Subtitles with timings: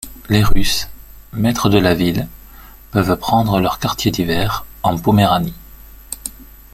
[0.29, 0.89] Les Russes,
[1.31, 2.27] maîtres de la ville,
[2.89, 5.53] peuvent prendre leurs quartiers d'hiver en Poméranie.